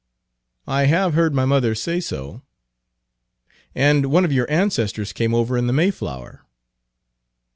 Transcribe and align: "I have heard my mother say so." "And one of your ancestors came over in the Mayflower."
"I 0.65 0.85
have 0.87 1.13
heard 1.13 1.35
my 1.35 1.45
mother 1.45 1.75
say 1.75 1.99
so." 1.99 2.41
"And 3.75 4.07
one 4.07 4.25
of 4.25 4.31
your 4.31 4.49
ancestors 4.49 5.13
came 5.13 5.35
over 5.35 5.59
in 5.59 5.67
the 5.67 5.73
Mayflower." 5.73 6.41